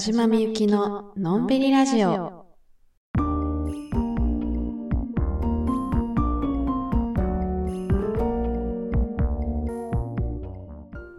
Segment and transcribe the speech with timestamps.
[0.00, 2.46] 島みゆきののんびりラジオ。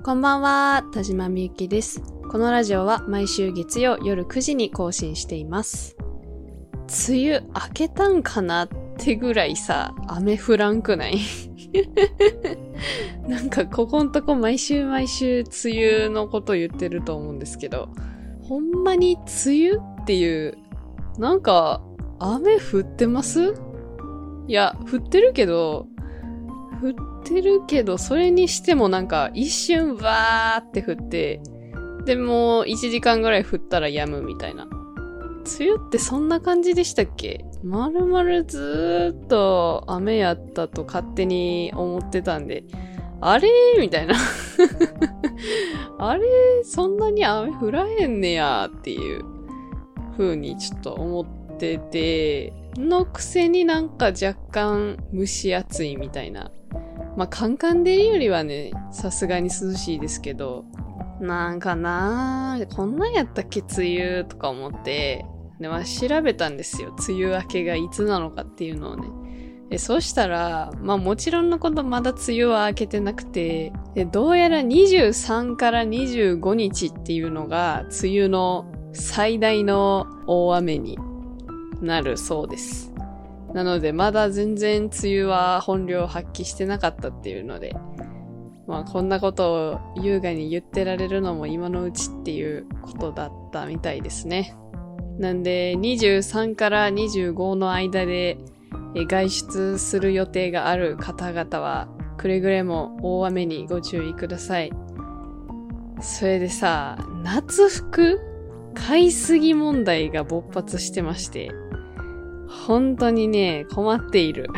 [0.04, 2.02] こんばんは、田島みゆきです。
[2.32, 5.96] このラジオは毎週月曜夜9時に更新しています。
[7.08, 11.20] 梅雨明けたんかなってぐらいさ、雨降らんくない？
[13.30, 17.90] なんかここんとこ毎週毎週梅雨のこと言ってると思うんですけど、
[18.52, 20.58] ほんまに梅雨っていう、
[21.18, 21.82] なんか
[22.20, 23.54] 雨降ってます？
[24.46, 25.88] いや、降ってるけど、
[26.84, 31.42] 降ってるけど、それにしてもなんか一瞬わーって降って、
[32.04, 34.66] でも1時間ぐらい降ったら止むみたいな。
[34.66, 37.46] 梅雨ってそんな感じでしたっけ？
[37.64, 42.66] まるまるずーっと雨やったと勝手に思ってたんで、
[43.22, 44.16] あれーみたいな。
[45.98, 46.24] あれ
[46.64, 49.24] そんなに雨降らへんねやっていう
[50.18, 51.22] 風にちょっと思
[51.54, 56.52] ってて、のくせになんか若干蒸し暑いみたいな。
[57.18, 60.64] まあ、カンカン照りよりはね、さすがに涼しいですけど、
[61.20, 65.26] なんかなぁ、こんなんやったっけ梅雨とか思って、
[65.60, 66.96] で、まあ、調べたんですよ。
[67.08, 69.08] 梅雨明けがいつなのかっていうのをね。
[69.72, 81.00] でそうしたら、まあもちろんのことまだ梅雨は明けてなくて、でどうやら23から25日っていうのが梅雨の最大の大雨に
[81.80, 82.92] なるそうです。
[83.54, 87.74] なのでまだ全然梅雨は本領発揮してなかったっていうので、
[88.68, 94.54] まあこんなことを優雅に言ってられるのも今のうちっていうことだったみたいですね。
[95.18, 98.38] なんで23から25の間で
[99.08, 104.72] 外出する予定がある方々はくれぐれも大雨にご注意ください。
[106.02, 108.20] それでさ、夏服？
[108.74, 111.52] 買いすぎ問題が勃発してまして、
[112.66, 114.48] 本当にね、困っている。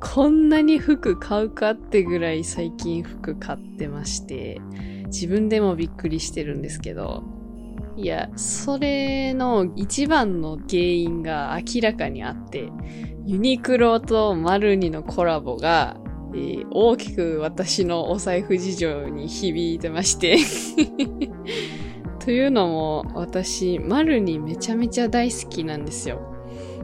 [0.00, 4.60] こんなに服買うかってぐらい最近服買ってまして、
[5.06, 7.24] 自分でもびっくりしてるんですけど、
[7.98, 12.70] いや、それの一番の原因が明らかにあって、
[13.26, 15.96] ユニクロとマルニのコラボが、
[16.32, 20.36] えー大きく私のお財布事情に響いてまして。
[22.24, 26.20] というのも、私、マルニめちゃめちゃ大好きなんですよ。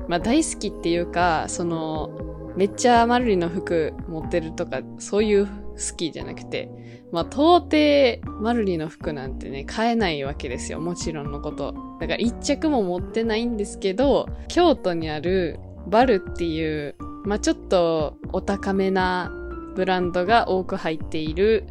[0.08, 2.10] まあ大好きっていうか、その、
[2.56, 5.52] めっちゃマルニの服持ってるとか、そういう好
[5.96, 6.70] きじゃなくて、
[7.14, 10.80] まあ、到底、マルリの服なんてね、買えないわけですよ。
[10.80, 11.72] もちろんのこと。
[12.00, 19.30] だから一着も持ってないんですけど、京都にあるバルっていう、まあ、ちょっとお高めな
[19.76, 21.68] ブランドが多く入っている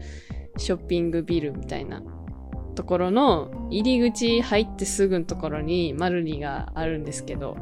[0.56, 2.02] ショッピングビルみたいな
[2.76, 7.58] ところの入り口入ってすぐのところにマルリがあるんですけど、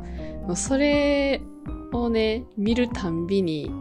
[0.54, 1.42] それ
[1.94, 3.72] をね、見るたんびに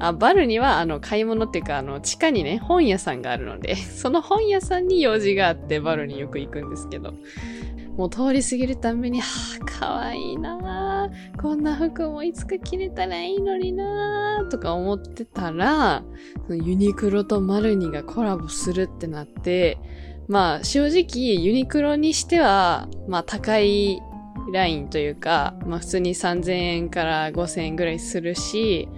[0.00, 7.12] あ、バルには、あの、買い物っていうか、あの、地下にね、本屋さんがあるので、 その本屋さんに用事があって、バルによく行くんですけど、
[7.96, 16.02] もう通り過ぎるたんびに、はぁ、かわいいなぁ、こんな服もいつか着れたらいいのになぁ、とか思ってたら、
[16.46, 19.78] そのユニクロとマルニがコラボするってなって、
[20.28, 24.00] まあ、正直、ユニクロにしては、まあ、高い
[24.52, 28.88] ラインというか、まあ、普通に3000円から5000円ぐらいするし、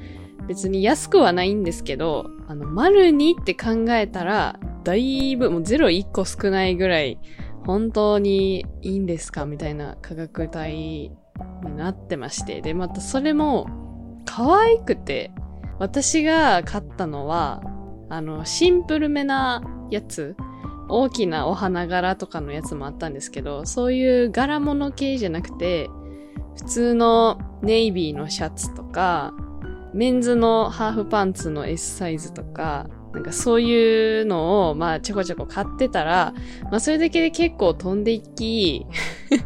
[0.48, 7.18] 別に安くはないんですけど、あの、丸にって考えたら、だいぶ、もう0 1個少ないぐらい、
[7.64, 11.16] 本当にいいんですかみたいな価格帯に
[11.76, 12.60] なってまして。
[12.60, 13.68] で、またそれも、
[14.24, 15.30] 可愛くて、
[15.78, 17.62] 私が買ったのは、
[18.08, 20.36] あの、シンプルめなやつ、
[20.88, 25.88] 大きなお花柄とかのやつもあったんですけど、そういう柄物系じゃなくて、
[26.56, 29.32] 普通のネイビーのシャツとか、
[29.94, 36.34] メンズのハーフパンツの S サイズとか、なんかそういうのを、まあちょこちょこ買ってたら、
[36.64, 38.86] まあそれだけで結構飛んでいき、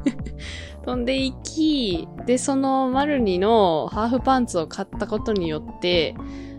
[0.84, 6.14] 飛んでいき、で、そのマルニのハーフパンツを買ったことによって、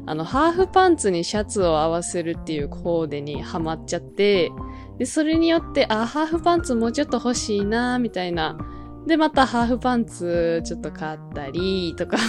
[0.06, 4.52] あの、ハーフパンツにシャツを合わせるっていうコーデにハマっちゃって、
[4.98, 8.58] で、それによって、あ、ハーフパンツもうちょっと欲しいな、みたいな。
[9.08, 12.18] で、またハーフパンツちょっと買ったり、とか。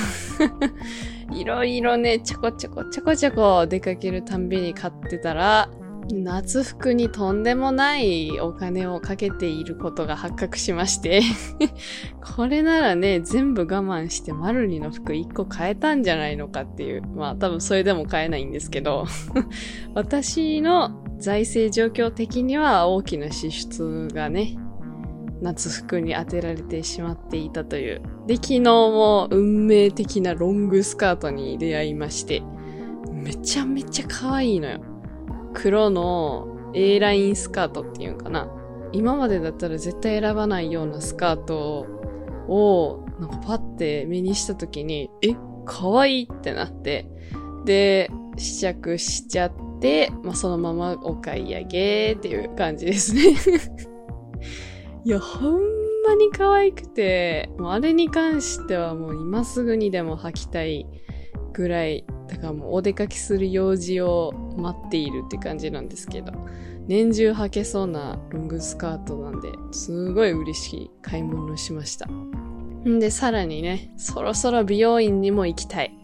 [1.32, 5.68] いろいろね、ちょこちょこちょこちょこ出かけるたんびに買ってたら、
[6.10, 11.20] 夏服にとんでもないお金をかけていることが発覚しまして
[12.36, 17.02] これならね、全部我慢してマルニの服1個買えたんじゃないのかっていう。
[17.14, 19.04] まあ多分それでも買えないんですけど
[19.94, 24.56] 私の財政状況的には大きな支出がね、
[25.40, 28.02] 夏服に当てられてしまっていたという。
[28.26, 32.42] で、昨日も運命的なロングスカートに出会いまして、
[33.12, 34.80] めちゃめちゃ可愛いのよ。
[35.54, 38.48] 黒の A ラインスカートっていうかな。
[38.92, 41.86] 今までだったら絶対選ばないようなスカート
[42.48, 45.34] を、なんかパッて目にした時に、え、
[45.66, 47.08] 可愛いってなって、
[47.64, 53.34] で、試着しちゃって、まあ、そのままお買い上げっていう感じですね
[55.04, 55.52] いや、ほん
[56.06, 60.86] まに可愛くて、もうあれに関してはもう今すぐにでも履きたい
[61.52, 66.32] ぐらい、だからもうお出かけする用事を待っているって感じなんですけど、
[66.86, 72.06] 年中履けそうなロングスカートなんで、すごい嬉しい買い物をしました。
[72.06, 75.94] んで、さらにね、そろそろ美容院にも行きたい。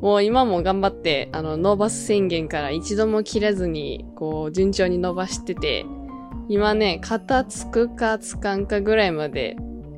[0.00, 5.86] もう今も頑張って、あの、伸ばす宣言から一度も切らずに、こう、順調に伸ばしてて、
[6.48, 9.56] 今ね、肩つくかつかんかぐらいまで、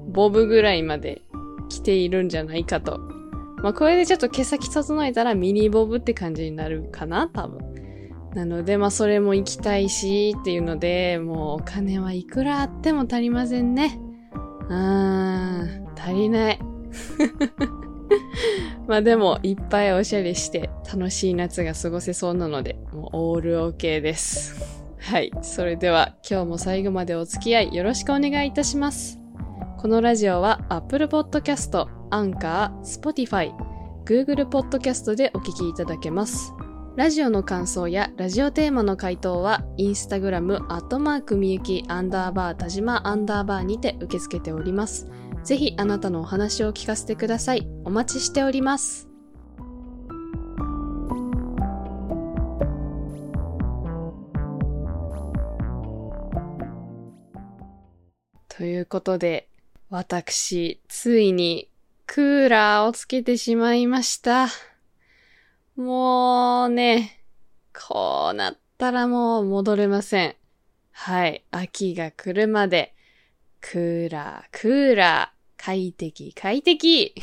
[0.09, 1.23] ボブぐらいまで
[1.69, 3.01] 来ているんじゃないかと。
[3.63, 7.75] まあ、これでちょっと毛先整えたらミニボブって感じになるかな多分。
[8.35, 13.99] なので、まあ、それも行きたいし、っていうので、もうお金はいくらあっても足りませんね。
[14.69, 16.59] うーん、足りない。
[18.87, 24.84] まあでも、いっぱいおしゃれして楽しい夏が過ごせそうなので、もうオール OK です。
[25.05, 25.31] はい。
[25.43, 29.21] それでは今日も最後までお付き合いよろしくお願いいたします。
[29.77, 33.53] このラジオは Apple Podcast、Anchor、Spotify、
[34.07, 36.55] Google Podcast でお聞きいただけます。
[36.97, 45.11] ラジオの感想やラジオテーマの回答は、インスタグラム、アットマークみゆき、アンダーバー、田島、アンダーバーにて受け付けております。
[45.43, 47.69] ぜひあなたのお話を聞かせてください。
[47.85, 49.14] お待ちしております。
[58.65, 59.47] ということで、
[59.91, 61.69] 私、ついに
[62.07, 64.49] クーラーをつけてしまいました。
[65.77, 67.21] もうね、
[67.79, 70.37] こうなったらもう戻れません。
[70.93, 71.45] はい。
[71.51, 72.95] 秋が来るまで、
[73.61, 77.15] クーラー、クーラー、快適、快適。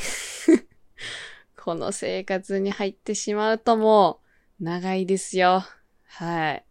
[1.58, 4.20] この生活に入ってしまうとも
[4.60, 5.64] う、長いですよ。
[6.06, 6.64] はい。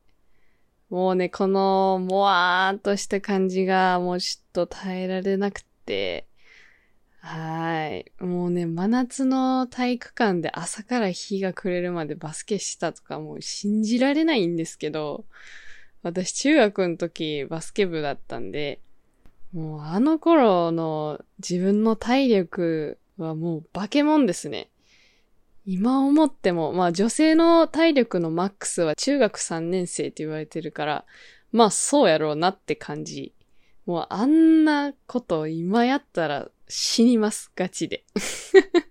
[0.91, 6.27] もうね、この、もわーっとした感じが、もうちと耐えられなくて、
[7.21, 8.11] はい。
[8.23, 15.27] もうね、真夏の体育館で朝から日が暮れるまでバスケしたとかもう信じられないんですけど、
[16.03, 18.81] 私中学の時バスケ部だったんで、
[19.53, 24.71] もうあの頃の自分の体力はもう化け物ですね。
[25.67, 31.05] 今思っても、まあ女性の体力のマックスは中学3年生って言われてるから、
[31.53, 33.35] まあそうやろうなって感じ。
[33.91, 38.05] もうあんなこと今やったら死にます、ガチで。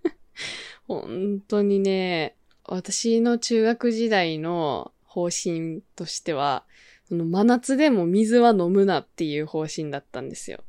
[0.86, 6.66] 本当にね、私の中学時代の方針としては、
[7.08, 10.64] その真夏でも水は飲むなっていう方針だったんですよ。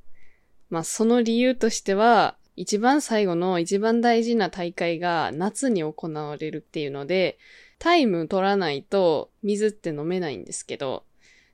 [0.70, 7.38] まあその理由としては、一番最後の一番大事な大会が夏に行われるっていうので、
[7.80, 11.04] タイム取らないと水って飲めないんですけど、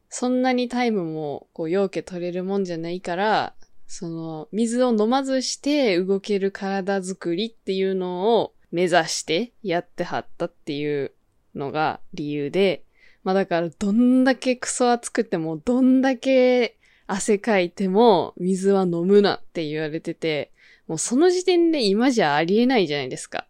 [0.10, 3.54] そんなにタイムもこう陽気取れるもんじゃないから、
[3.88, 11.14] その水を飲まずして動ける体づくりっていうのを目指してやってはったっていう
[11.56, 12.84] のが理由で、
[13.24, 20.52] まあだからどんだけクソ暑くてもどんだけ汗かいても水は飲むなって言われてて、
[20.88, 23.48] もうその時点で今じゃありえないじゃないですか。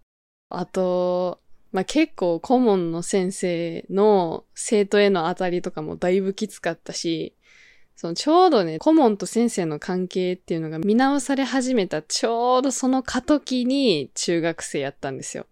[0.50, 1.40] あと、
[1.72, 7.36] まあ、結構顧問の先生の生徒への当たりとかもだいぶきつかったし、
[7.96, 15.48] そのちょうどね、顧問と先生の関係っていうのが見直され始めたちょうどその過渡期に中学生やったんですよ。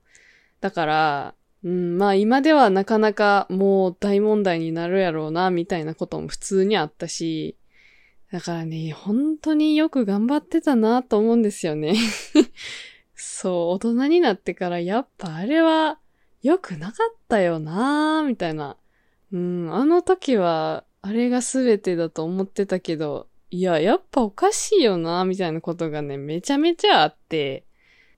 [0.61, 7.57] だから、うん、まあ今ではなかなかもう大問題になるやろうな、みたいなことも普通にあったし、
[8.31, 11.95] だからね、本当によく頑張ってたなと思うんですよね。
[13.15, 15.99] そう、大人になってからやっぱあれは
[16.45, 18.77] 良くなかったよなみたいな。
[19.33, 27.65] うん、あの時はあれが全てだと思ってたけど、いや、やっぱおかしいよなみたいなことがね、めちゃめちゃあって。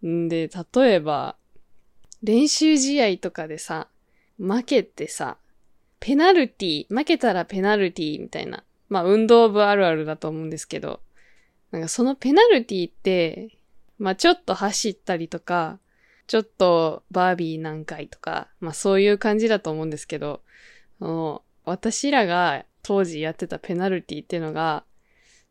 [0.05, 1.37] んで、例えば、
[2.21, 3.87] 練習試合とかでさ、
[4.37, 5.37] 負けてさ、
[6.01, 8.65] ペナルティ、負けたらペナルティみたいな。
[8.89, 10.99] まあ、運動部あるあるだと思うんですけど、
[11.71, 13.57] なんかそのペナルティって、
[13.97, 15.79] まあ、ちょっと走ったりとか、
[16.27, 20.41] ちょっとバービー何回とか、まあそういう感じだと思うんですけど、
[21.65, 24.83] 私らが当時やってたペナルティっていうのが、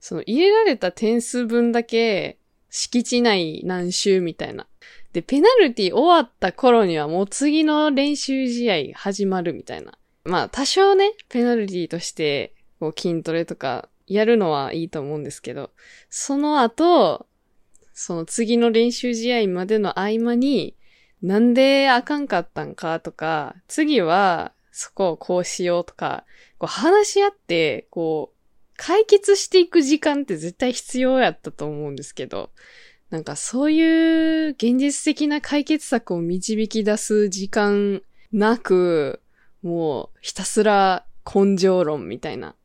[0.00, 2.38] その入れられた点数分だけ
[2.70, 4.66] 敷地内何周みたいな。
[5.12, 9.98] で、ペナルティ終わった頃にはもう次の練習試合始まるみたいな。
[10.24, 15.70] まあ多少ね、ペナルティとしてこう筋トレとかやるのはいいと思うんですけど、
[16.10, 17.26] その後、
[17.98, 20.76] その次の練習試合までの合間に、
[21.22, 26.26] なんであかんかったんかとか、次はそこをこうしようとか、
[26.58, 28.36] こう話し合って、こう、
[28.76, 32.50] 解決していく時間って絶対必要やったと思うんですけど、
[33.08, 39.22] なんかそういう現実的な解決策を導き出す時間なく、
[39.62, 42.56] もうひたすら根性論みたいな。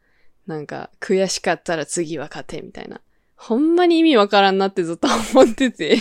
[0.45, 2.99] なんか悔しかったら次は勝てみたいな。
[3.41, 5.97] ほんまに意味わからんなってずっと思ってて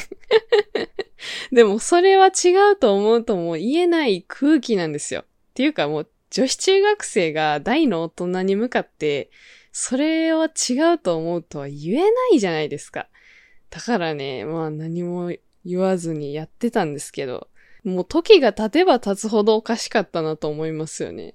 [1.51, 5.23] でもそれは違うと思うともう言えない空気なんですよ。
[5.23, 9.31] っていうかもう女子中学生が大の大人に向かって、
[9.73, 13.09] それは違うと思うとは言えないじゃないですか。
[13.71, 15.33] だからね、まあ何も
[15.65, 17.49] 言わずにやってたんですけど、
[17.85, 21.35] もう時が経てば経つほどおかしかったなと思いますよね。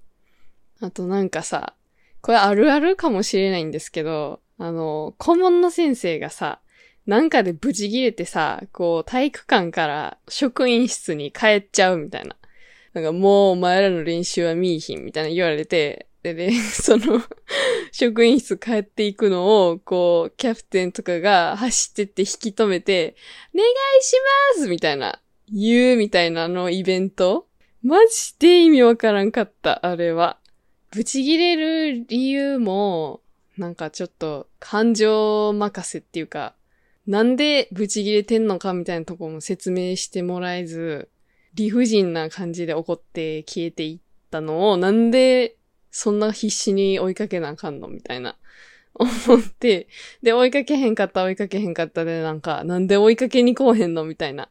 [0.82, 1.76] あとなんかさ、
[2.22, 6.60] これあるあるかもしれないんですけど、あの、顧問の先生がさ、
[7.06, 12.36] なんかでブチ切れてさ、こう、体育館から職員室に帰っちゃうみたいな。
[12.94, 17.22] なんかもうお前らの練習は見いひんみたいな言われて、でね、 その
[17.92, 23.16] 職員室帰っていくのを、こう、キャプテンとかが走ってって引き止めて、
[23.54, 24.16] お願いし
[24.58, 25.22] ますみたいな、
[25.54, 27.48] 言うみたいなのイベント
[27.84, 30.40] マジで意味わからんかった、あれは。
[30.90, 33.22] ブチ切れる理由も、
[33.58, 36.56] なんかちょっと感情任せっていうか、
[37.08, 41.10] なんでブチ切れてんのかみたいなとこも説明してもらえず、
[41.54, 45.56] 理不尽な感じで怒って消えていったのを、なんで
[45.92, 48.38] そんな必死に追いかけなあかんのみたいな。
[48.96, 49.88] 思って、
[50.22, 54.50] で、追いかけへんかった追いかけへんかったで、なんか、なんで追いかけに来おへんのみたいな。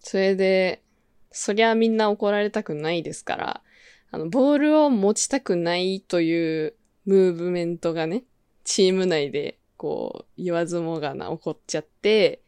[0.00, 0.82] それで、
[1.30, 3.62] そりゃみんな怒られたくないですから、
[4.10, 6.74] あの、ボールを持ちたくないという
[7.06, 8.24] ムーブメントがね、
[8.64, 12.42] チーム内で、こう、言わずもがな起こっちゃって、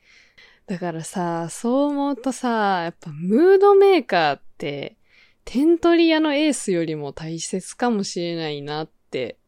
[0.66, 4.96] だからさ、そう思うとさ、やっぱムードメーカーって、
[5.44, 9.38] 点取り屋のエースよりも大切かもしれないなって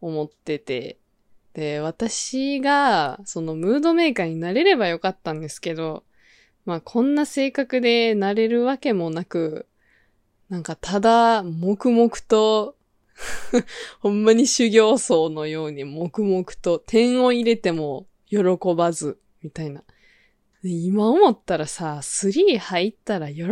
[0.00, 0.98] 思ってて、
[1.52, 6.02] で、私が、そのムードメーカーになれればよかったんですけど、
[6.64, 9.68] まあこんな性格でなれるわけもなく、
[10.48, 12.74] なんかただ、黙々と
[14.00, 18.40] ほんまに修行僧のように黙々と点を入れても喜
[18.76, 19.84] ばず、みたいな。
[20.62, 23.42] 今思ったらさ、3入ったら喜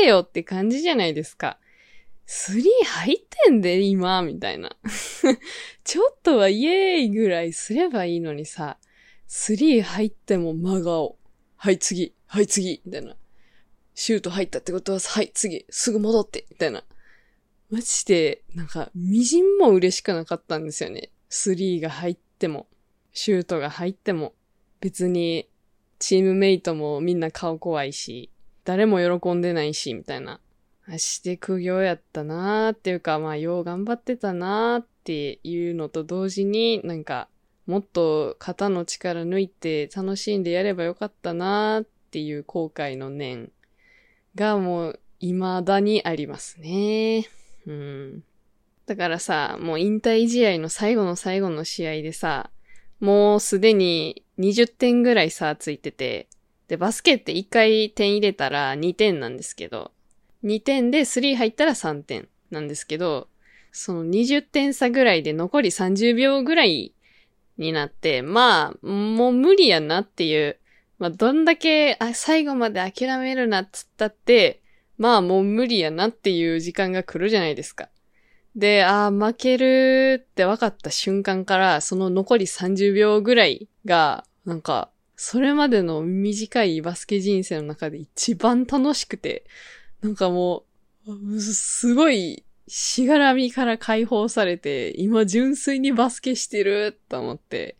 [0.00, 1.58] べよって感じじゃないですか。
[2.26, 4.76] 3入ってんで、今、みたいな。
[5.84, 8.78] ちょっとはイエーイぐらいすればいいのにさ、
[9.28, 11.16] 3入っても真顔。
[11.56, 12.14] はい、次。
[12.26, 12.82] はい、次。
[12.84, 13.16] みたいな。
[13.94, 15.64] シュート入ったってことは、はい、次。
[15.70, 16.46] すぐ戻って。
[16.50, 16.84] みたいな。
[17.70, 21.10] マジで、なんか、みじんも嬉しくなかったんですよね。
[21.30, 22.68] 3が入っても、
[23.12, 24.34] シュートが入っても、
[24.80, 25.48] 別に、
[25.98, 28.30] チームメイトもみんな顔怖いし、
[28.64, 30.40] 誰も喜んでないし、みたいな。
[30.98, 37.28] して苦行やったなーっていうか、まあ、よう頑張ってたなーっていうのと同時に、なんか、
[37.66, 43.50] もっと肩の力抜いて楽しんでやればよかったなーっていう後悔の念
[44.36, 47.28] がもう未だにありますね。
[47.66, 48.22] うん。
[48.86, 52.50] だからさ、もう引退試合の最後の最後の試合でさ、
[53.00, 56.28] もうすでに20点ぐらい差ついてて、
[56.68, 59.92] で、バスケって1回点入れたら2点なんですけど、
[60.44, 63.28] 2点で3入ったら3点なんですけど、
[63.72, 66.94] その20点差ぐらいで残り30秒ぐらい
[67.58, 70.58] になって、まあ、もう無理やなっていう、
[70.98, 74.62] まあ、どんだけあ最後まで諦めるなっつったって、
[74.98, 77.88] まあもう無理やなっていう時間が来るじゃないですか。
[78.56, 89.44] で、ああ、負けるって分かった瞬間から、その残り30秒ぐらいが、なんか、それまでの短いバスケ人生の中で一番楽しくて、
[90.00, 90.64] なんかも
[91.06, 97.76] う、すごい、しがらみから解放されて、今純粋にバスケしてると思って、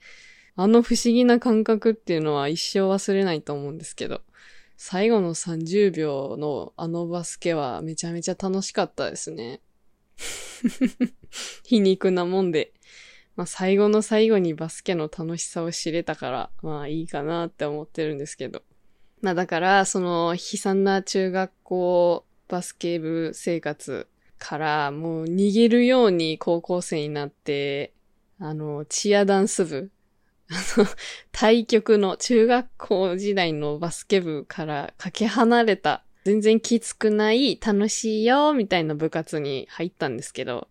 [0.57, 4.23] あの不思議な感覚っていうのは一生忘れないと思うんですけど。
[4.77, 9.61] 最後の30秒のあのバスケはめちゃめちゃ楽しかったですね。
[11.65, 12.73] 皮肉なもんで。
[13.37, 18.63] まあ最後の最後にバスケの楽しさを知れたから、まあいいかなって思ってるんですけど。
[19.21, 27.93] まあだから、その悲惨な中学校バスケ部生活からもう逃げるように高校生になって、
[28.39, 29.91] あの、チアダンス部、
[30.51, 30.87] あの、
[31.33, 40.69] 対局の中学校時代のバスケ部からかけ離れた、全然きつくない楽しいよ、みたいな部活に入ったんですけど、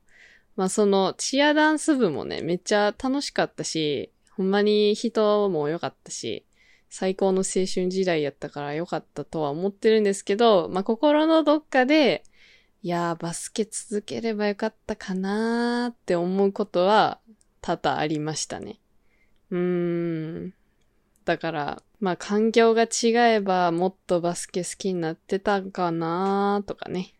[0.55, 6.45] まあそのチアダンス部もね、めっちゃ楽しかったし、ほんまに人も良かったし、
[6.89, 12.23] 最高の青春時代やったから良かったとは思ってるんですけど、まあ心のどっかで、
[12.81, 17.19] いやーバスケ続ければよかったかなーって思うことは
[17.59, 18.79] 多々ありましたね。
[19.55, 20.53] うーん。
[21.23, 27.13] だから、まあ環境が違えばもっとバスケ好きになってたかなーとかね。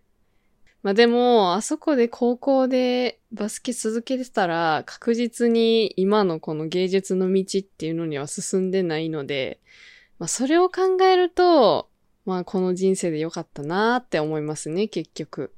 [0.84, 9.60] まあでも、あそこで高校でバスケ続けてたら、確実に今のこの芸術の道っていうのには進んでないので、
[10.20, 11.90] まあそれを考えると、
[12.26, 15.56] まあこの人生で良かったなーって思いますね、結局。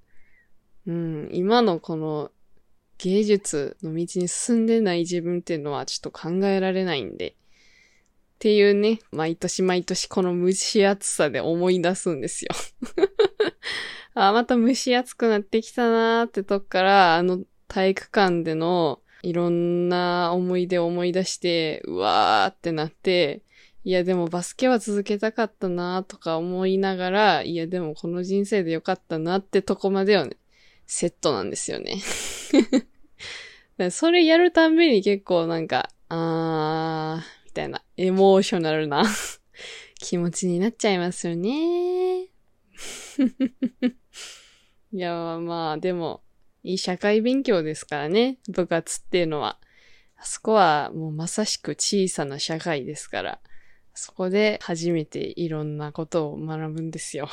[0.86, 2.32] うん、今のこの
[2.98, 7.30] 芸術の道に進んでない自分っていうのはちょっと考えられないんで。
[7.30, 12.50] っていうね、毎年毎年この蒸し暑さで思い出すんですよ
[14.14, 23.42] あ、また蒸し暑くなってきたなーってとこから、あの体育館でのいろんな思い出を思い出して、うわーってなって、
[23.84, 30.38] いやでもバスケは続けたかったなーとか思いながら、いやでもこの人生でよかったなってとこまではね、
[30.86, 32.02] セットなんですよね
[33.92, 39.04] それやるたんびに結構なんか、あー、みたいな、エモーショナルな
[40.00, 42.24] 気持ちになっちゃいますよね。
[44.92, 46.24] いや、まあ、でも、
[46.64, 49.60] いい社会勉強ですからね、部活っていうのは。
[50.20, 53.40] あそこはもうまさしく小さな社会ですから、
[53.94, 57.30] そこで初めていろんなことを学ぶんですよ。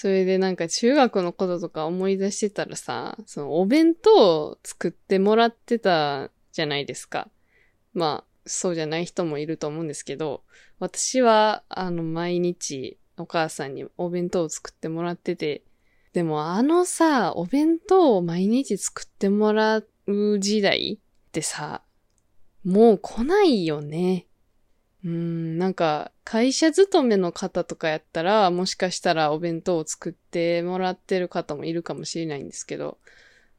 [0.00, 7.28] それでなんか中学のこととか思い出してたらさ、そのお弁当を作ってもらってたじゃないですか。
[7.92, 10.42] まあ、そうじゃない人もいると思うんですけど、
[10.78, 15.64] 私はあの毎日お母さんにお弁当を作ってもらってて、
[16.14, 21.82] でもあのさ、お弁当を毎日作ってもらう時代ってさ、
[22.64, 24.28] もう来ないよね。
[25.04, 32.98] うん、なんか、会社勤めの方とかやったら、もしかしたらお弁当を作ってもらってる方もいるかもしれないんですけど、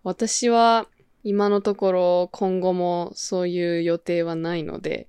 [0.04, 0.88] 私は
[1.24, 5.08] 今のところ今後もそういう予定はないので、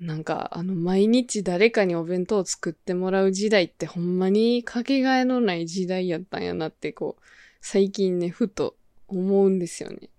[0.00, 7.22] なんか、あの、毎日誰かにお弁当を作ってもらう時代ってほんまにかけがえのない時代やったんやなって、こう、
[7.60, 10.10] 最近ね、ふと思うんですよね。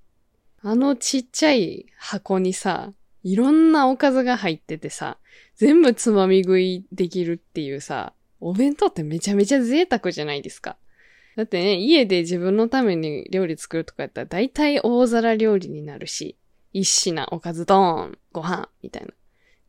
[0.65, 5.17] あのちっちゃい箱にさ、いろんなおかずが入っててさ、
[5.55, 10.77] 全部つまみ食いできるっていうさ、お弁当ってめちゃめちゃ贅沢じゃないですか。
[11.35, 16.37] だってね、家で自分のために料理作るとかやったら大体大皿料理になるし、
[16.73, 19.09] 一品おかずドーン、ご飯、みたいな。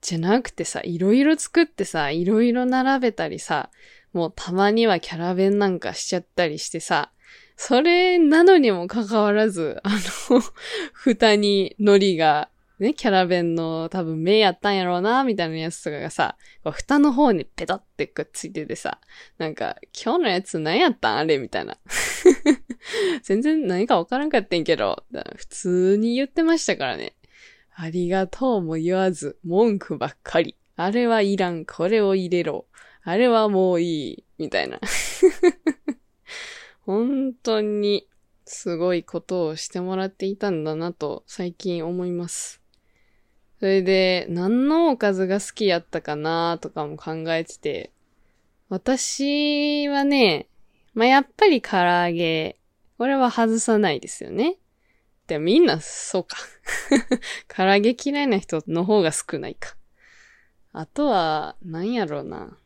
[0.00, 3.70] じゃなくてさ、いろいろ作ってさ、いろいろ並べたりさ、
[4.12, 7.10] もうたまにはキャラ弁なんかしちゃったりしてさ、
[7.56, 9.90] それなのにもかかわらず、あ
[10.30, 10.42] の
[10.92, 12.50] 蓋に海苔が
[12.84, 19.00] ね、キャラ弁の多分目やったんやろうな、みたいなやつとかがさ、こう蓋の方にペトってくっついててさ、
[19.38, 21.78] なんか、今日のやつ何やったんあれみたいな。
[23.24, 25.02] 全然何かわからんかったんけど、
[25.36, 27.14] 普通に言ってましたからね。
[27.74, 30.54] ありがとうも言わず、文句ばっかり。
[30.76, 32.66] あれはいらん、これを入れろ。
[33.02, 34.78] あれはもういい、みたいな。
[36.84, 38.06] 本当に、
[38.44, 42.63] すごいことをしてもらっていたんだなと最近思います。
[43.60, 47.92] それで、何のおかずが好きやったかなとかも考えてて、
[48.68, 50.48] 私はね、
[50.94, 52.56] まあ、やっぱり唐揚げ。
[52.98, 54.56] これは外さないですよね。
[55.26, 56.36] でみんなそうか。
[57.48, 59.76] 唐揚げ嫌いな人の方が少ないか。
[60.72, 62.58] あとは、何やろうな。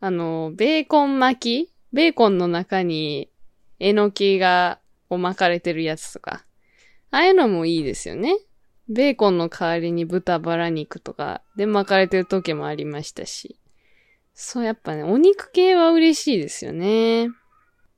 [0.00, 1.72] あの、ベーコン巻き？
[1.92, 3.30] ベーコンの中に、
[3.78, 6.44] えのきが、を巻かれてるやつとか。
[7.10, 8.36] ああいうのもいいですよね。
[8.92, 13.56] ベーコンの代わりに豚バラ肉とかで巻かれてる時もありましたし。
[14.34, 17.28] そう、やっぱね、お肉系は嬉しいですよね。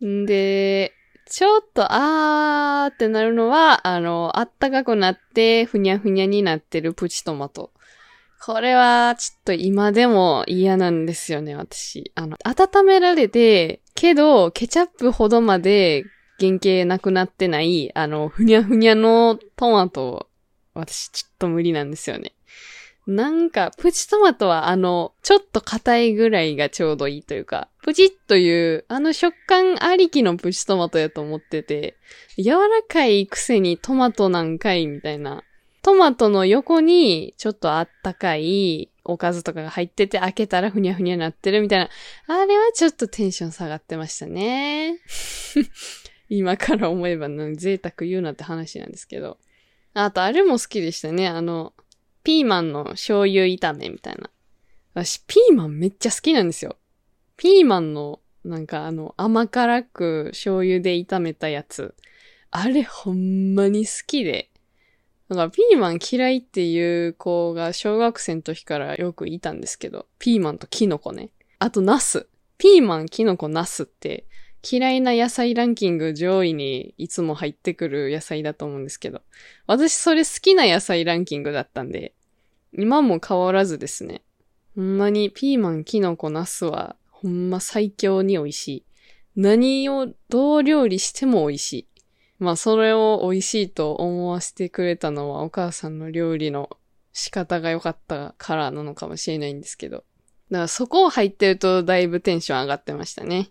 [0.04, 0.92] んで、
[1.26, 7.70] ちょっとあーってなるのは、あの、あったかくなってふにゃふにゃになってるプチトマト。
[8.44, 12.12] これは、ちょっと今でも嫌なんですよね、私。
[12.14, 16.04] あの、温められて、けど、ケチャップほどまで
[16.38, 20.28] 原型なくなってない、あの、ふにゃふにゃのトマト、
[20.74, 22.32] 私ちょっと無理なんですよね。
[23.06, 31.96] なんか、プチトマトはあの、ちょっと硬いぐらいがちょうどいいというか、プチッという、あの食感ありきのプチトマトやと思ってて、
[32.38, 35.44] 柔らかいくせにトマトなんかいみたいな。
[35.82, 41.90] トマトの横にちょっとあったかいおかずとかが入ってて開けたらふにゃふにゃなってるみたいな。
[42.26, 44.98] あれはちょっとテンション下がってましたね。
[46.30, 49.36] 今から思えば贅沢言うなって話なんですけど。
[49.94, 51.28] あとあれも好きでしたね。
[51.28, 51.72] あの、
[52.24, 54.30] ピーマンの醤油炒めみたいな。
[54.94, 56.76] 私、ピーマンめっちゃ好きなんですよ。
[57.36, 61.94] ピーマンの、なんかあの、甘辛く醤油で炒めたやつ。
[62.50, 64.50] あれほんまに好きで。
[65.28, 71.30] だからピーマン嫌いっていう子が小学生の時からよくいたんですけど、ピーマンとキノコね。
[71.58, 72.28] あとナス。
[72.58, 74.26] ピーマン、キノコ、ナスって
[74.68, 79.22] 嫌いな野菜ランキング上位にいつも入ってくる野菜だと思うんですけど、
[79.66, 82.14] 私それ好きな野菜ランキングだったんで、
[82.72, 84.22] 今も変わらずですね。
[84.74, 88.84] ほんまにピーマン、キノコ、ナスはほんま最強に美味しい。
[89.36, 91.88] 何をどう料理しても美味しい。
[92.38, 96.70] まあそれを美味しいと思わせてくれたのはお母さんの料理の
[97.12, 100.04] 仕方が良かったからなのかもしれないんですけど。
[100.50, 103.50] だからそこを入ってるとだいぶテンション上がってましたね。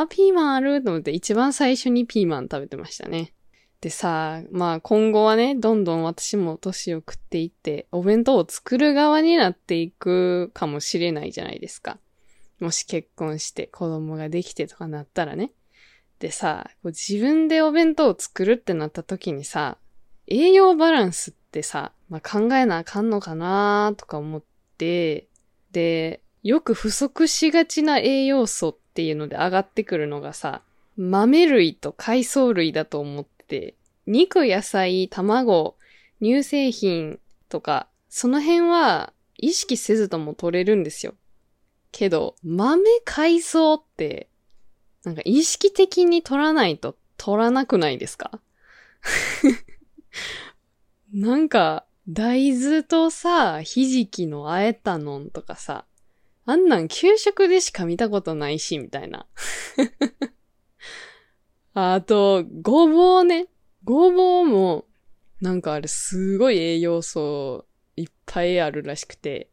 [0.00, 0.82] あ、ピーマンある？
[0.82, 3.32] と思って一番最初にピーマン食べてましたね。
[3.80, 11.98] でさ、まあ今後はね、どんどん私も年を食っていって、お弁当を作る側になっていくかもしれないじゃないですか。
[12.60, 15.52] もし結婚して子供ができてとかなったらね。
[16.20, 19.78] でさ、こう自分でお弁当を作るってなった時にさ、
[20.28, 24.42] 栄養バランスってさ、まあ、考えなあかんのかなとか思っ
[24.78, 25.26] て、
[25.72, 30.60] で、よく不足しがちな栄養素っっていうので上がってくるのがさ、
[30.98, 33.74] 豆類と海藻類だと思ってて、
[34.06, 35.76] 肉、野菜、卵、
[36.20, 41.14] 乳製品とか、その辺は意識せずとも取れるんですよ。
[41.90, 44.28] けど、豆、海藻って、
[45.04, 48.40] なんか意識的に取らないと取らなくないですか？
[51.12, 55.84] なんか、大豆とさ、ひじきのあえたのんとかさ、
[56.44, 59.26] あんなん給食でしか見たことないし、みたいな。
[61.74, 63.46] あと、ごぼうね。
[63.84, 64.86] ごぼうも、
[65.40, 69.50] なんかあれすごい栄養素いっぱいあるらしくて、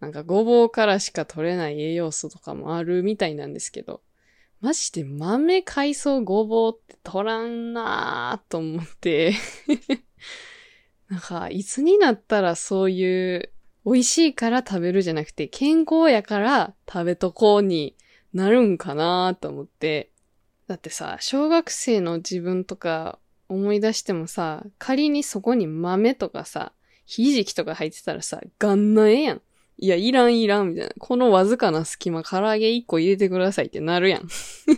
[0.00, 4.02] なんかごぼうからしか取れない栄養素とかもあるみたいなんですけど、
[4.60, 9.34] マジで豆、海藻、ごぼうって取らんなーと思って、
[11.08, 13.52] なんか、いつになったらそういう、
[13.86, 17.94] 美味しいから食べるじゃなくて、健康やから食べとこうに
[18.34, 20.10] なるんかなと思って。
[20.66, 26.72] だってさ、小学生の自分とか思い出してもさ、仮にそこに豆とかさ、
[27.04, 29.42] ひじきとか入ってたらさ、がんなえやん。
[29.78, 30.92] いや、いらんいらん、みたいな。
[30.98, 34.26] このわずかな隙間、唐揚げ1個入れてくださいってなるやん。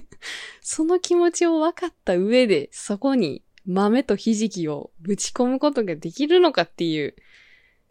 [0.60, 7.14] その気持ちを分かった上で、そこに豆とひじきをぶち込むことができるのかっていう、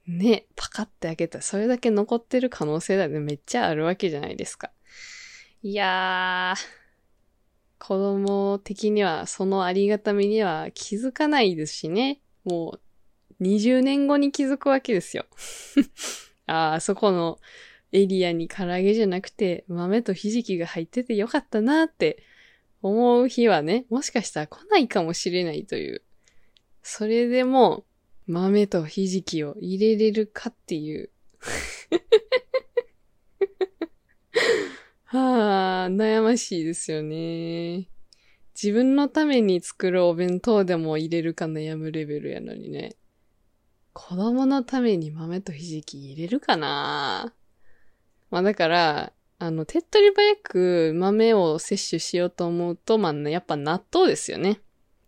[0.07, 4.71] ね、パカって開けたらそれだけ残ってる可能性だってめっちゃあるわけじゃないですか。
[5.63, 12.21] いやー、子供的にはそのありがたみには気づかないですしね。
[12.45, 12.79] も
[13.39, 15.25] う20年後に気づくわけですよ。
[16.47, 17.39] ああ、そこの
[17.91, 22.23] エリアに唐揚げじゃなくて豆とひじきが入っててよかったなって
[22.81, 26.01] 思う日はね、もしかしたら来ないかもしれないという。
[26.81, 27.83] それでも
[28.27, 31.09] 豆とひじきを入れれるかっていう。
[35.05, 37.87] はあ、悩ましいですよね。
[38.61, 42.97] 自分のために作るお弁当でも入れるか悩むレベルやのにね。
[43.93, 47.33] 子供のために豆とひじき入れるかな
[48.29, 54.59] まあだから、あの、手っ取り早く豆を摂取しようと思うと、まあ、ねやっぱ納豆ですよね。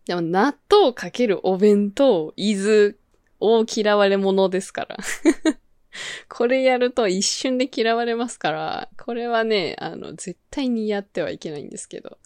[0.06, 2.94] でも納豆かけるお弁当、伊豆、
[3.40, 4.96] 大嫌われ者ですから。
[6.28, 12.18] これやると一瞬で嫌われますから、これはね、あの、絶対にやってはいけないんですけど。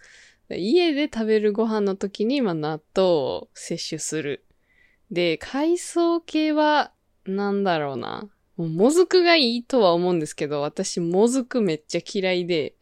[0.51, 4.45] 家で食べるご飯の時に、まあ、納豆を摂取する。
[5.11, 6.93] で、海藻系は、
[7.25, 8.29] なんだろうな。
[8.57, 12.75] もうもずくがいいとは思うんですけど、私、もずくめっちゃ嫌いで、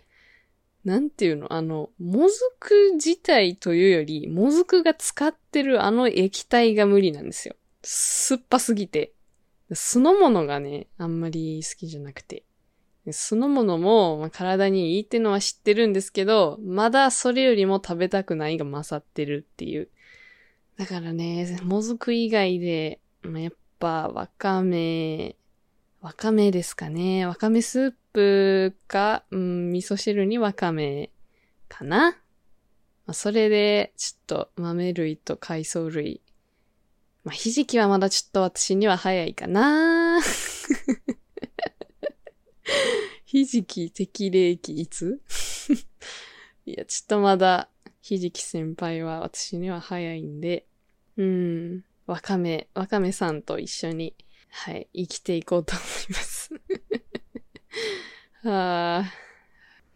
[0.84, 1.52] なんていうの？
[1.52, 7.54] あの、もずく自体というより、もずくが使ってるあの液体が無理なんですよ。
[7.82, 9.12] 酸っぱすぎて。
[9.74, 12.44] 酢の物がね、あんまり好きじゃなくて。
[13.10, 19.88] そのものも、まあ、体にいいってのは知ってるんですけど、まだそれよりも食べたくないが勝ってるっていう。
[20.76, 25.36] だからね、もずく以外で、まあ、やっぱわかめ、
[26.00, 27.26] わかめですかね。
[27.26, 31.10] わかめスープか、うん、味噌汁にわかめ
[31.68, 32.12] かな。
[33.06, 36.20] まあ、それで、ちょっと豆類と海藻類。
[37.24, 40.20] まあ、ひじきはまだちょっと私には早いかな。
[43.24, 45.20] ひじき適齢期いつ？
[46.66, 47.68] いや、ちょっとまだ、
[48.00, 50.66] ひじき先輩は私には早いんで、
[51.16, 54.16] うん、わかめ、わかめさんと一緒に、
[54.50, 56.50] はい、生きていこうと思います
[58.42, 59.12] はあ。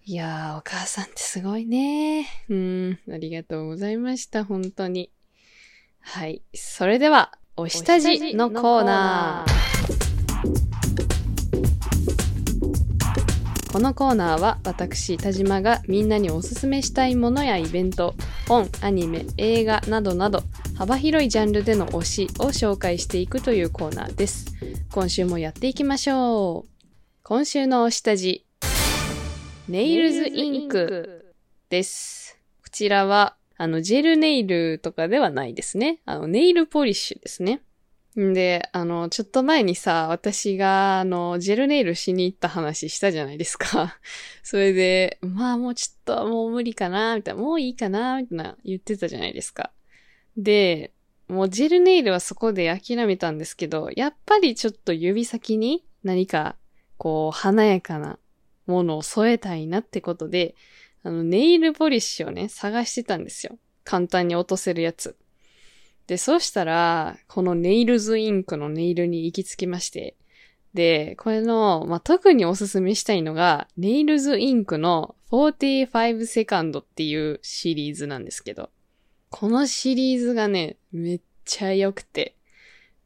[0.04, 2.28] いやー、お母さんってすごいね。
[2.48, 5.10] うん、ありがとうございました、本当に。
[6.08, 6.40] はい。
[6.54, 9.56] それでは、お下地のコーナー。
[13.72, 18.14] このコーナーは私田島がみんなにおすすめしたいものやイベント
[18.48, 20.44] 本アニメ映画などなど
[20.78, 24.46] 幅広いジャンルでの推しを紹介していくというコーナーです
[24.92, 26.86] 今週もやっていきましょう
[27.22, 28.46] 今週の推した字
[29.68, 31.34] ネイルズインク
[31.68, 37.62] ですこちらはあのジェルネイルとかではないですねあのネイルポリッシュですね
[38.20, 43.98] んで、あの、ちょっと前にさ、私が、あの、ジェルネイルしに行った話したじゃないですか。
[44.42, 49.72] それで、まあもうちょっともう無理かな、みたいな、もういいかな、みたいな言ってたじゃないですか。
[50.36, 50.92] で、
[51.28, 56.56] もうジェルネイルはそこで諦めたんですけど、やっぱりちょっと指先に何か、
[56.96, 58.18] こう、華やかな
[58.66, 60.54] ものを添えたいなってことで、
[61.06, 63.58] あの、ネイルポリッシュをね、探してたんですよ。
[63.84, 65.16] 簡単に落とせるやつ。
[66.08, 70.16] で、そうしたら、このネイルズインクのネイルに行き着きまして、
[70.74, 78.70] で、これの、まあ、特におすすめしたいのが、ネイルズインクの45セカンドっていうシリーズなんですけど、
[79.30, 82.34] このシリーズがね、めっちゃ良くて、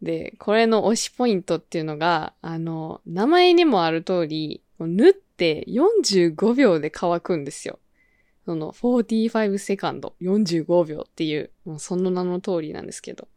[0.01, 7.79] で、これの推しポイントっていうのが、あの、名前にもある通り、縫って45秒で乾くんですよ。
[8.51, 13.29] その45セカンド、45秒っていう、もうその名の通りなんですけど、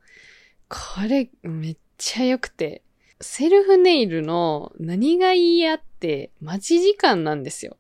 [0.68, 2.82] これめっちゃ良くて、
[3.22, 7.78] セルフネイルの何がいいやって待ち時間なんですよ。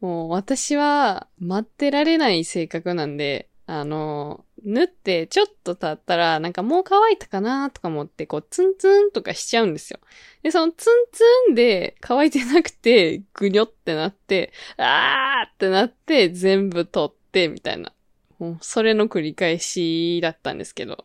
[0.00, 10.00] もう私は待ってられない性格なんで、あの、縫ってちょっと経ったら、なんかもう乾いたかなとか思って、こう、ツンツンとかしちゃうんですよ。
[10.42, 17.92] で、そのツンツンで乾いてなくて、ぐにょってなって、あーってなって、全部取って、みたいな。
[18.38, 21.04] もう、それの繰り返しだったんですけど、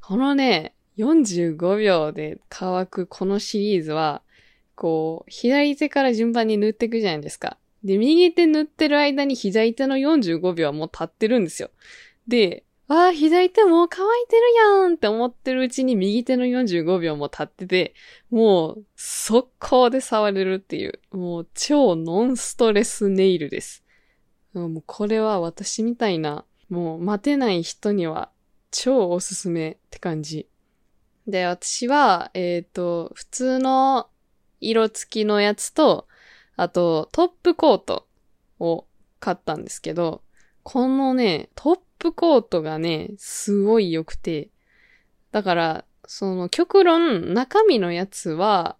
[0.00, 4.22] このね、45秒で乾くこのシリーズは、
[4.76, 7.58] こう、左手から順番に塗っていくじゃないですか。
[7.86, 11.70] で、右手塗ってる間に左手の45秒はもう経ってるんですよ。
[12.26, 14.42] で、わあ、左手もう乾いてる
[14.82, 17.94] やんって思ってるうちに右手の45秒も経ってて、
[18.30, 23.84] もう速攻で触れるっていう、もう超ノンストレスネイルです。
[24.52, 28.30] もうこれは私みたいな、もう待てない人には
[28.70, 30.48] 超おすすめって感じ。
[31.26, 34.08] で、私は、えっ、ー、と、普通の
[34.60, 36.06] 色付きのやつと、
[36.56, 38.06] あと、トップコート
[38.58, 38.86] を
[39.20, 40.22] 買ったんですけど、
[40.62, 44.48] このね、トップコートがね、すごい良くて、
[45.32, 48.76] だから、その極論、中身のやつは、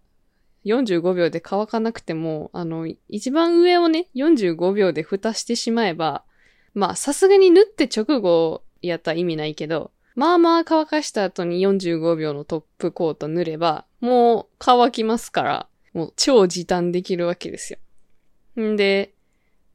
[0.65, 6.23] 45秒で乾かなくても、あの、一番上をね、45秒で蓋してしまえば、
[6.73, 17.79] まあ、さすがに縫って直後やったら意味ないけど、まあまあ乾かした後に45秒のトップコート塗れば、もう乾きますから、もう超時短できるわけですよ。
[18.63, 19.15] んで、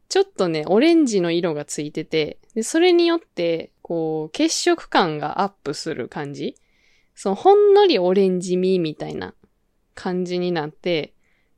[0.09, 6.55] ちょっとね、オレンジの色がついてて、で、それによって、こう、血色感がアップする感じ
[7.17, 9.35] その、ほんのりオレンジ味みたいな
[9.97, 11.13] 感じになって、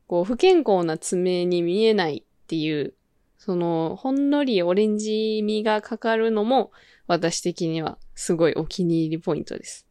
[0.07, 2.95] こう、不健康な爪に見えないっていう、
[3.37, 6.73] その、ほんのりオレンジ味がかかるのも、
[7.07, 9.87] 私的にはすごいお気に入りポイントです。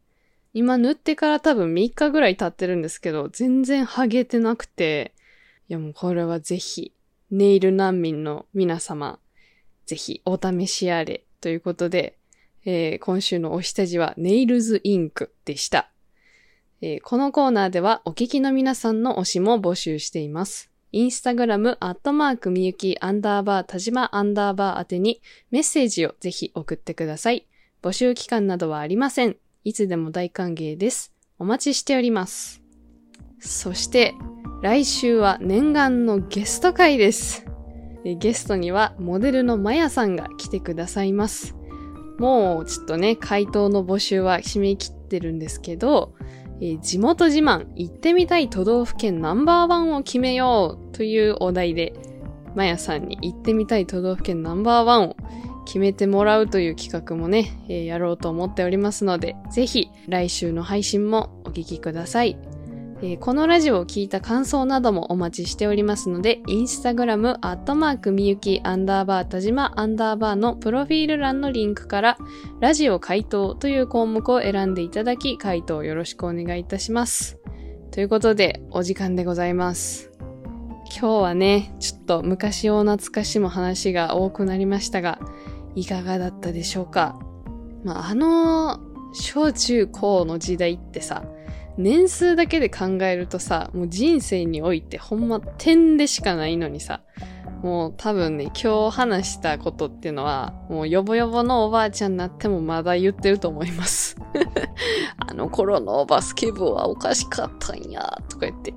[0.54, 5.12] 今塗ってから多分3日ぐらい経ってるんですけど、全然ハゲてなくて、
[5.68, 6.92] いやもうこれはぜひ、
[7.30, 9.18] ネイル難民の皆様、
[9.84, 12.16] ぜひお試しあれということで、
[12.64, 15.90] えー、今週のお下地はネイルズインクでした、
[16.80, 20.70] えー、このコーナーではお聞きの皆さんの推しも募集しています。
[20.92, 27.48] インスタグラム、アットマークみゆき、アンダーバー、田島アンダーバー宛てにメッセージをぜひ送ってください。
[27.82, 29.36] 募集期間などはありません。
[29.64, 31.10] いつでも大歓迎です。
[31.38, 32.60] お待ちしております。
[33.40, 34.14] そして、
[34.60, 37.46] 来週は念願のゲスト会です。
[38.18, 41.56] ゲストにはモデルのまやさんが来てくださいます。
[42.18, 46.14] もうちょっとね、回答の募集は締め切ってるんですけど、
[46.60, 51.94] えー地元自慢行ってみたい都道府県ナンバーワンを決めようというお題で、
[52.54, 55.16] まやさんに行ってみたい都道府県ナンバーワンを
[55.64, 62.36] 決めてもらうという企画もね、えーやろうと思っておりますので、ぜひ来週の配信もお聞きください。
[63.02, 72.18] えーこのラジオを聞いた感想などもお待ちしておりますので、インスタグラム、アットマークみゆき、アンダーバー、田島、アンダーバーのプロフィール欄のリンクから、
[72.60, 77.38] ラジオ回答という項目を選んでいただき、回答よろしくお願いいたします。
[77.90, 80.10] ということで、お時間でございます。
[80.96, 85.18] 今日はね、ちょっと昔を懐かしむ話が多くなりましたが、
[85.74, 87.18] いかがだったでしょうか？
[87.84, 88.80] まあ、あの、
[89.12, 91.24] 小中高の時代ってさ、
[91.76, 97.02] 年数だけで考えるとさ、もう人生においてほんま点でしかないのにさ、
[97.62, 104.16] もう多分ね、今日話したことっていうのは、もうヨボヨボのおばあちゃんになってもまだ言ってると思います。
[105.18, 108.74] あの頃のバスケ部はおかしかったんや、とか言って、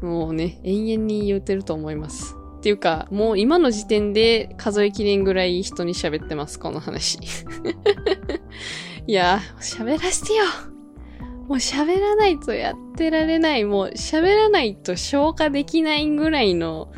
[0.00, 2.36] もうね、永遠に言ってると思います。
[2.60, 7.18] っていうか、もう今の時点で数えきれんぐらい人に喋ってます、この話。
[9.08, 10.44] いや、喋らせてよ
[11.48, 13.64] もう喋らないとやってられない。
[13.64, 16.92] もう喋らないと消化できないぐらいの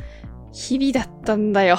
[0.52, 1.78] 日々だったんだよ。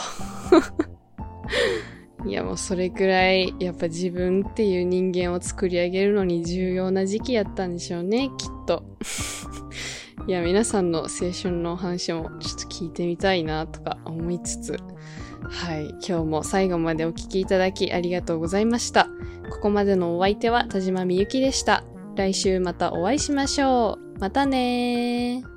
[2.25, 8.85] いやもうそれくらいやっぱ自分っていう人間を作り上げるのに重要な時期やったんでしょうね、きっと。
[10.25, 14.79] いや、皆さんの青春の話もちょっと聞いてみたいなとか思いつつ、
[15.43, 19.09] はい、今日も最後までお聞きいただきありがとうございました。
[19.51, 21.83] ここまでのお相手は田島みゆきでした。
[22.15, 24.19] 来週またお会いしましょう。
[24.19, 25.52] またねー。